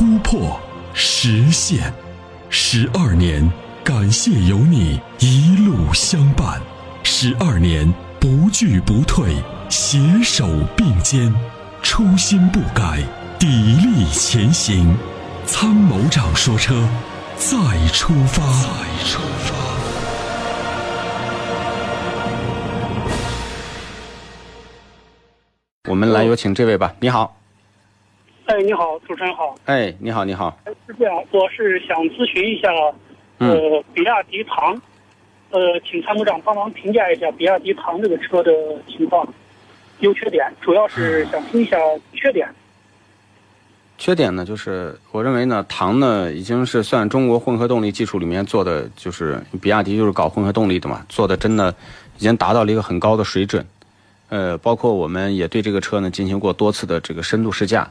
[0.00, 0.58] 突破、
[0.94, 1.92] 实现。
[2.48, 3.46] 十二年，
[3.84, 6.58] 感谢有你一路相伴。
[7.02, 9.34] 十二年，不惧不退，
[9.68, 11.30] 携手并肩，
[11.82, 13.04] 初心不改，
[13.38, 14.96] 砥砺前行。
[15.44, 16.88] 参谋长说：“车，
[17.36, 17.58] 再
[17.92, 19.54] 出发。”再出发。
[25.90, 26.94] 我们来有请这位吧。
[27.00, 27.36] 你好，
[28.50, 29.54] 哎，你好，主持人好。
[29.66, 30.58] 哎，你好，你好。
[30.64, 32.68] 哎，是这样，我是想咨询一下，
[33.38, 34.74] 嗯呃，比亚迪唐，
[35.50, 38.50] 呃，请参谋长帮忙评价一下比亚迪唐这个车的
[38.88, 39.24] 情况、
[40.00, 41.76] 优缺点，主要是想听一下
[42.12, 42.48] 缺点。
[43.98, 51.72] 缺点呢，就是我认为呢，唐呢已经是算中国混合动力技术里面做的，就是比亚迪就是搞混合动力的嘛，做的真的
[52.18, 53.64] 已经达到了一个很高的水准。
[54.28, 57.88] 呃，包括我们也对这个车呢进行过多次的这个深度试驾。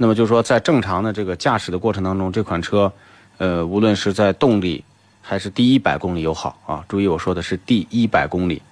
[0.00, 2.90] 那么就是说，在正常的这个驾驶的过程当中，这款车，
[3.38, 4.84] 呃，无论是在动力
[5.20, 8.62] 还是第一百公里油耗啊，注意我说的是第一百公里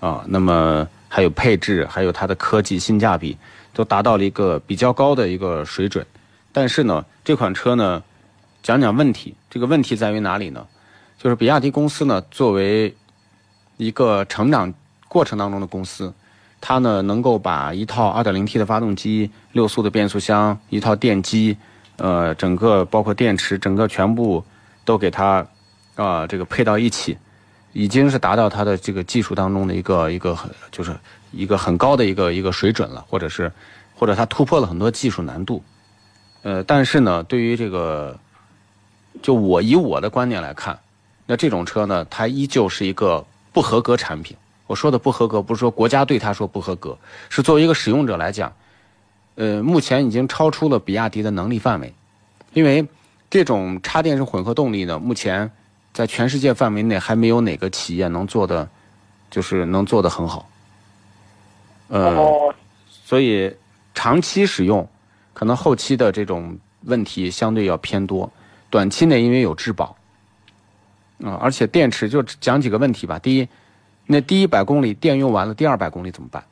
[0.00, 3.36] 啊，那么还有配置，还有它的科技性价比，
[3.74, 6.04] 都达到了一个比较高的一个水准。
[6.50, 8.02] 但是呢，这款车呢，
[8.62, 10.66] 讲讲问题，这个问题在于哪里呢？
[11.18, 12.96] 就是比亚迪公司呢，作为
[13.76, 14.72] 一个成长
[15.08, 16.10] 过程当中的公司。
[16.60, 21.56] 它呢能够把一套 2.0T 的发动机、六速的变速箱、一套电机，
[21.96, 24.44] 呃，整个包括电池，整个全部
[24.84, 25.46] 都给它
[25.96, 27.16] 啊、这个配到一起，
[27.72, 30.94] 已经是达到它的这个技术当中的一个一个很就是
[31.32, 33.50] 一个很高的一个一个水准了，或者是
[33.94, 35.62] 或者它突破了很多技术难度。
[36.42, 38.18] 呃，但是呢，对于这个，
[39.22, 40.78] 就我以我的观点来看，
[41.26, 44.36] 那这种车呢，它依旧是一个不合格产品。
[44.70, 46.96] 我说的不合格，不是说国家对他说不合格，
[47.28, 48.52] 是作为一个使用者来讲，
[49.34, 51.92] 呃，目前已经超出了比亚迪的能力范围，
[52.52, 52.86] 因为
[53.28, 55.50] 这种插电式混合动力呢，目前
[55.92, 58.68] 在全世界范围内还没有哪个企业能做的，
[59.28, 60.48] 就是能做的很好。
[61.88, 62.54] 呃，哦，
[63.04, 63.52] 所以
[63.92, 64.88] 长期使用，
[65.32, 68.32] 可能后期的这种问题相对要偏多，
[68.70, 69.96] 短期内因为有质保，
[71.24, 73.18] 啊、而且电池就讲几个问题吧。
[73.18, 73.48] 第一，
[74.12, 76.42] 那第一百公里电用完了，第二百公里怎么办？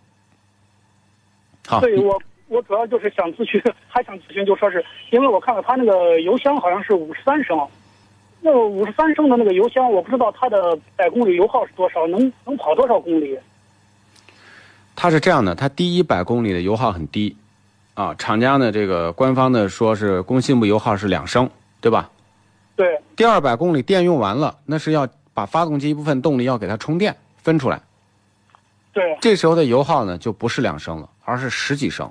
[1.67, 7.59] 好，对我我主要就是想咨询，还想咨询，就说是因为我看到它那个油箱好像是五十三升，
[8.41, 13.37] 那五十三升的那个油箱，我不知道它的百公里油耗是多少，能能跑多少公里？
[14.95, 17.37] 它是这样的，它第一百公里的油耗很低，
[17.95, 22.09] 啊，厂家呢这个官方呢说是工信部油耗是两升，对吧？
[22.77, 27.17] 对，第二百公里电用完了，那是要把发动机一部分动力要给它充电
[27.49, 27.81] 分出来，
[28.93, 32.07] 对，这时候的油耗呢就不是两升了，而是十几升。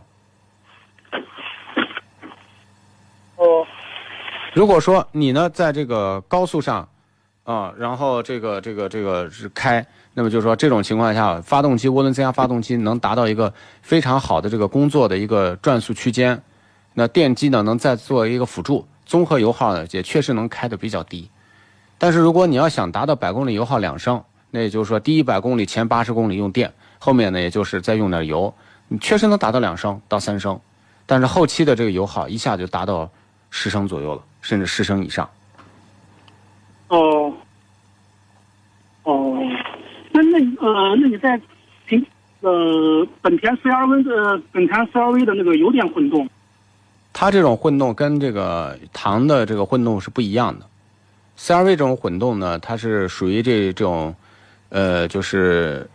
[3.35, 3.63] 哦，
[4.55, 6.89] 如果说你呢在这个高速上，
[7.43, 16.41] 啊，然后这个这个这个是开，那么就是说这种情况下，发动机涡轮增压发动机能达到一个非常好的这个工作的一个转速区间，
[16.95, 21.29] 那电机呢能再做一个辅助，综合油耗呢也确实能开的比较低。
[21.99, 28.53] 但是如果你要想达到百公里油耗两升，那也就是说第一百公里前八十公里用电，后面呢也就是再用点油，
[28.87, 30.59] 你确实能达到两升到三升，
[31.05, 33.09] 但是后期的这个油耗一下就达到
[33.49, 35.29] 十升左右了，甚至十升以上。
[36.87, 37.33] 哦，
[39.03, 39.37] 哦，
[40.11, 41.39] 那那呃，那你在
[41.85, 42.05] 平
[42.39, 46.29] 呃本田 CRV 的本田 CRV 的那个油电混动，
[47.11, 50.65] 它这种混动跟这个唐的这个混动是不一样的。
[51.37, 54.15] CRV 这种混动呢，它是属于这种，
[54.69, 55.89] 呃，就是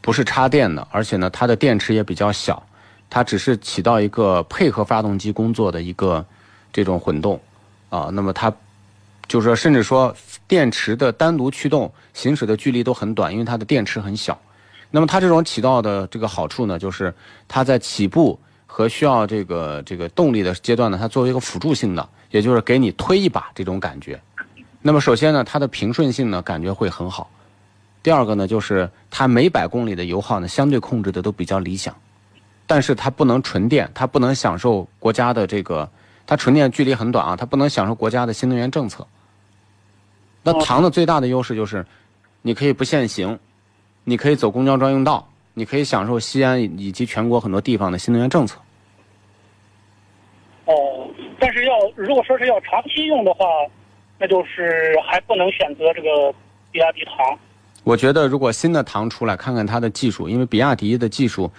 [0.00, 2.62] 不是插电的，而且呢，它的电池也比较小，
[3.08, 6.24] 它只是起到一个配合发动机工作的一个
[6.72, 7.40] 这种混动
[7.88, 8.10] 啊。
[8.12, 8.52] 那么它
[9.26, 10.14] 就是说，甚至说
[10.46, 14.38] 电池的单独驱动行驶的距离都很短，因为它的电池很小。
[14.90, 17.12] 那么它这种起到的这个好处呢，就是
[17.46, 24.18] 它在起步和需要这个这个动力的阶段呢，它作为一个辅助性的，也就是给你推一把这种感觉。
[24.80, 27.30] 那么首先呢，它的平顺性呢感觉会很好。
[28.02, 31.94] 第二个呢，就是它每百公里的油耗呢相对控制的都比较理想，
[32.66, 35.88] 但是它不能纯电，它不能享受国家的这个
[36.26, 39.06] 它纯电距离很短啊，它不能享受国家的新能源政策。
[40.42, 41.84] 那唐的最大的优势就是，
[42.40, 43.38] 你可以不限行，
[44.04, 48.58] 你可以走公交专用道，你可以享受西安以及全国很多地方的新能源政策。
[50.64, 53.44] 哦，但是要如果说是要长期用的话，
[54.18, 56.32] 那就是还不能选择这个
[56.70, 57.38] 比亚迪唐。
[57.88, 61.50] 我觉得如果新的唐出来，看看它的技术，因为比亚迪的技术，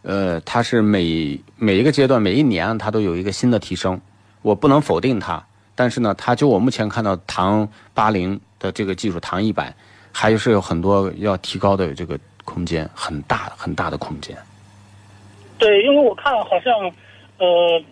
[0.00, 4.00] 呃，它是每每一个阶段、每一年它都有一个新的提升，
[4.40, 5.44] 我不能否定它。
[5.74, 9.74] 但是呢，它就我目前看到唐八零的这个技术，唐一百
[10.10, 14.34] 还是有很多要提高的这个空间，很大很大的空间。
[15.58, 16.72] 对，因为我看好像，
[17.36, 17.84] 呃，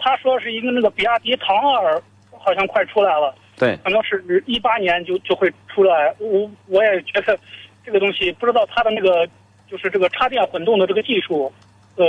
[0.00, 2.02] 他说是一个那个比亚迪唐二，
[2.32, 6.14] 好像快出来了，对，可能是一八年就就会出来。
[6.18, 7.38] 我我也觉得
[7.84, 9.26] 这个东西不知道它的那个
[9.70, 11.50] 就是这个插电混动的这个技术，
[11.96, 12.04] 呃，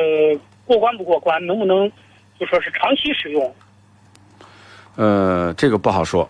[0.65, 1.89] 过关不过关，能不能
[2.37, 3.55] 就说是长期使用？
[4.95, 6.29] 呃，这个不好说，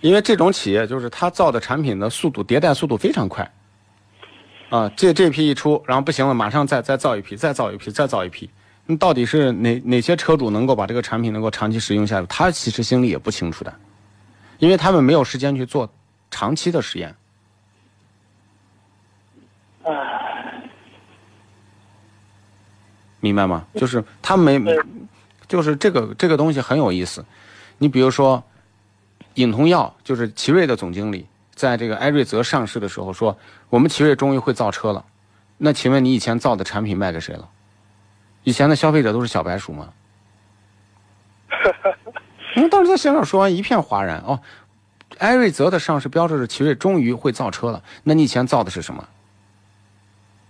[0.00, 3.50] 因为这种企业就是它造的产品的速度迭代速度非常快，
[4.68, 8.48] 啊，这这批一出，然后不行了，马上再再造一批，再造一批，再造一批。
[8.90, 12.26] 那到底是哪哪些车主能够把这个产品能够长期使用下去？
[12.26, 13.74] 他其实心里也不清楚的，
[14.58, 15.86] 因为他们没有时间去做
[16.30, 17.14] 长期的实验。
[19.84, 20.62] 唉，
[23.20, 23.66] 明白吗？
[23.74, 24.82] 就是他没对，
[25.46, 27.22] 就是这个这个东西很有意思。
[27.76, 28.42] 你比如说，
[29.34, 33.38] 尹同耀就是奇瑞的总经理，在这个艾瑞泽上市的时候说，
[33.68, 35.04] 我们奇瑞终于会造车了。
[35.58, 37.46] 那请问你以前造的产品卖给谁了？
[38.48, 39.92] 以前的消费者都是小白鼠吗？
[42.56, 44.40] 因为当时在现场说完一片哗然哦，
[45.18, 47.82] 艾瑞泽的上市标志着奇瑞终于会造车了。
[48.04, 49.06] 那你以前造的是什么？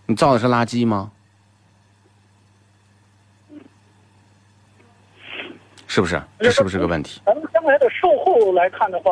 [0.07, 1.11] 你造的是垃圾吗？
[5.89, 6.23] 是不是？
[6.39, 7.21] 这是不是个问题？
[7.27, 9.11] 咱们将来的售后来看的话，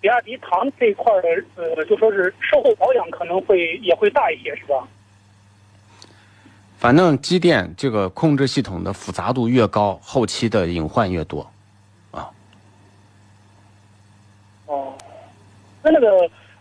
[0.00, 4.88] 比亚迪唐这一块儿的，呃，就说是售后保养可能会也会大一些，是吧？
[6.84, 11.50] 反正机电这个控制系统的复杂度越高，后期的隐患越多。
[12.10, 12.30] 啊
[14.66, 14.92] 哦，
[15.82, 16.08] 那那个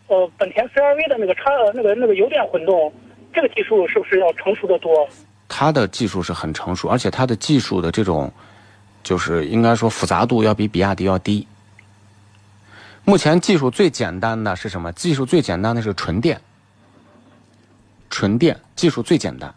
[0.08, 2.90] 呃，本田 CR-V 的那个插呃那个那个油电混动，
[3.34, 5.06] 这个技术是不是要成熟的多？
[5.50, 8.32] 它的技术是很成熟，而且它的技术的这种，
[9.04, 11.46] 就是应该说复杂度要比比亚迪要低。
[13.04, 14.90] 目前技术最简单的是什么？
[14.94, 16.40] 技术最简单的是纯电，
[18.10, 19.54] 纯电技术最简单。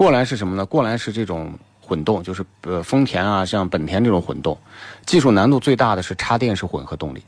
[0.00, 0.64] 过来是什么呢？
[0.64, 4.56] 过来是这种混动，就是呃丰田啊，像本田这种混动，
[5.04, 7.22] 技术难度最大的是插电式混合动力，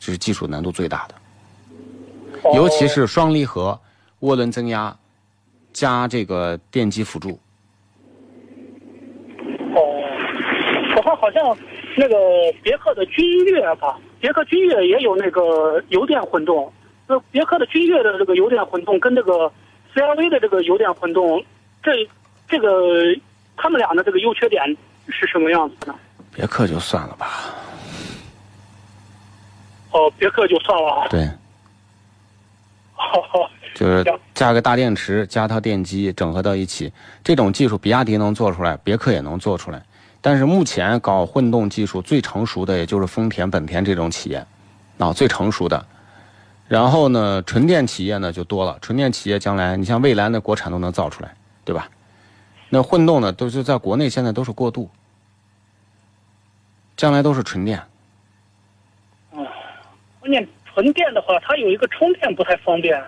[0.00, 1.14] 这是技术难度最大的。
[2.52, 3.78] 尤其是双离合、
[4.22, 4.92] 涡轮增压
[5.72, 7.38] 加这个电机辅助。
[9.76, 9.80] 哦，
[10.96, 11.56] 我看好像
[11.96, 12.16] 那个
[12.60, 16.72] 别克的君越吧，别克君越也有那个油电混动。
[17.06, 19.48] 那别克的君越的这个油电混动跟这个
[19.94, 21.40] CR-V 的这个油电混动，
[21.86, 21.92] 这
[22.48, 22.68] 这个
[23.56, 24.60] 他们俩的这个优缺点
[25.06, 25.94] 是什么样子呢？
[26.34, 27.54] 别克就算了吧，
[29.92, 31.08] 哦，别克就算了啊。
[31.08, 31.20] 对，
[32.98, 34.04] 哦，就是
[34.34, 36.92] 加个大电池，加套电机，整合到一起，
[37.22, 39.80] 这种技术比亚迪能做出来，别克也能做出来。
[40.20, 44.44] 但是目前搞混动技术最成熟的，也就是丰田、本田这种企业，
[44.98, 45.86] 啊，最成熟的。
[46.66, 51.32] 然后呢，纯电企业呢就多了，纯电企业将来，你像蔚来的国产都能造出来，
[51.66, 51.90] 对吧？
[52.70, 54.88] 那混动呢，都是在国内现在都是过渡，
[56.96, 57.82] 将来都是纯电。
[60.20, 63.02] 关键纯电的话，它有一个充电不太方便。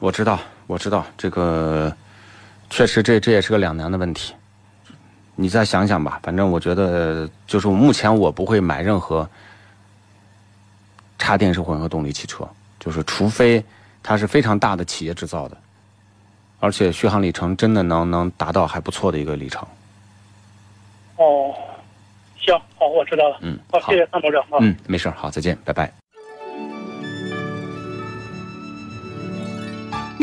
[0.00, 1.94] 我知道，我知道，这个
[2.70, 4.34] 确实这这也是个两难的问题。
[5.36, 9.28] 你再想想吧，反正我觉得，就是目前我不会买任何
[11.18, 13.64] 插电式混合动力汽车，就是除非
[14.02, 15.56] 它是非常大的企业制造的，
[16.64, 19.62] 而且续航里程真的能能达到还不错的一个里程。
[21.16, 21.54] 哦，
[22.40, 23.36] 行，好，我知道了。
[23.42, 24.56] 嗯，好，谢谢参谋长啊。
[24.62, 26.03] 嗯，没事儿好，再见，拜拜。